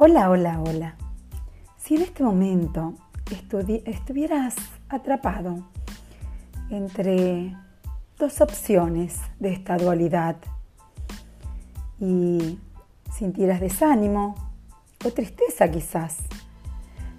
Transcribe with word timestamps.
Hola, 0.00 0.30
hola, 0.30 0.60
hola. 0.60 0.94
Si 1.76 1.96
en 1.96 2.02
este 2.02 2.22
momento 2.22 2.94
estuvieras 3.84 4.54
atrapado 4.88 5.64
entre 6.70 7.56
dos 8.16 8.40
opciones 8.40 9.20
de 9.40 9.52
esta 9.52 9.76
dualidad 9.76 10.36
y 11.98 12.60
sintieras 13.12 13.60
desánimo 13.60 14.36
o 15.04 15.10
tristeza 15.10 15.68
quizás, 15.68 16.18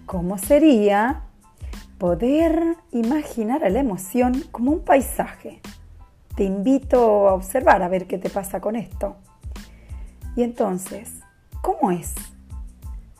¿cómo 0.05 0.37
sería 0.37 1.23
poder 1.97 2.77
imaginar 2.93 3.65
a 3.65 3.69
la 3.69 3.81
emoción 3.81 4.41
como 4.51 4.71
un 4.71 4.85
paisaje? 4.85 5.59
Te 6.33 6.45
invito 6.45 7.27
a 7.27 7.33
observar 7.33 7.83
a 7.83 7.89
ver 7.89 8.07
qué 8.07 8.17
te 8.17 8.29
pasa 8.29 8.61
con 8.61 8.77
esto. 8.77 9.17
Y 10.37 10.43
entonces, 10.43 11.19
¿cómo 11.61 11.91
es? 11.91 12.15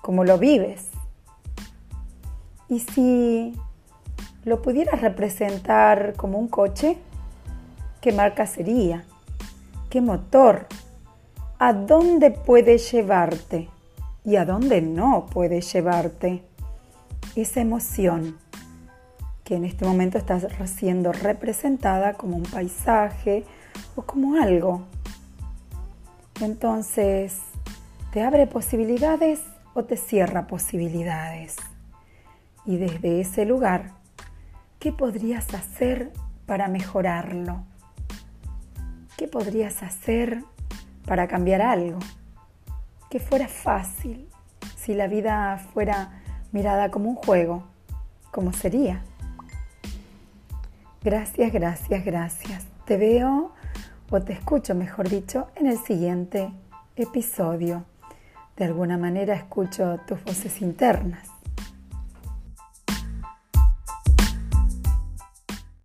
Cómo 0.01 0.23
lo 0.23 0.37
vives. 0.37 0.89
Y 2.67 2.79
si 2.79 3.53
lo 4.45 4.61
pudieras 4.61 5.01
representar 5.01 6.13
como 6.15 6.37
un 6.37 6.47
coche, 6.47 6.97
¿qué 8.01 8.11
marca 8.11 8.45
sería? 8.45 9.05
¿Qué 9.89 10.01
motor? 10.01 10.67
¿A 11.57 11.73
dónde 11.73 12.31
puede 12.31 12.77
llevarte? 12.77 13.69
¿Y 14.23 14.35
a 14.35 14.45
dónde 14.45 14.81
no 14.81 15.25
puede 15.25 15.61
llevarte? 15.61 16.43
Esa 17.35 17.61
emoción 17.61 18.37
que 19.43 19.55
en 19.55 19.65
este 19.65 19.83
momento 19.83 20.19
está 20.19 20.39
siendo 20.67 21.11
representada 21.11 22.13
como 22.13 22.37
un 22.37 22.43
paisaje 22.43 23.45
o 23.95 24.03
como 24.03 24.35
algo. 24.35 24.83
Entonces, 26.39 27.39
te 28.13 28.21
abre 28.21 28.45
posibilidades 28.45 29.41
o 29.73 29.83
te 29.85 29.97
cierra 29.97 30.47
posibilidades. 30.47 31.55
Y 32.65 32.77
desde 32.77 33.21
ese 33.21 33.45
lugar, 33.45 33.91
¿qué 34.79 34.91
podrías 34.91 35.53
hacer 35.53 36.11
para 36.45 36.67
mejorarlo? 36.67 37.63
¿Qué 39.17 39.27
podrías 39.27 39.83
hacer 39.83 40.43
para 41.05 41.27
cambiar 41.27 41.61
algo? 41.61 41.99
Que 43.09 43.19
fuera 43.19 43.47
fácil, 43.47 44.29
si 44.75 44.93
la 44.93 45.07
vida 45.07 45.57
fuera 45.73 46.21
mirada 46.51 46.89
como 46.91 47.09
un 47.09 47.15
juego, 47.15 47.63
¿cómo 48.31 48.53
sería? 48.53 49.03
Gracias, 51.03 51.51
gracias, 51.51 52.05
gracias. 52.05 52.65
Te 52.85 52.97
veo 52.97 53.51
o 54.09 54.21
te 54.21 54.33
escucho, 54.33 54.75
mejor 54.75 55.09
dicho, 55.09 55.47
en 55.55 55.67
el 55.67 55.77
siguiente 55.77 56.51
episodio. 56.95 57.85
De 58.59 58.65
alguna 58.65 58.97
manera 58.97 59.35
escucho 59.35 60.01
tus 60.05 60.21
voces 60.25 60.61
internas. 60.61 61.29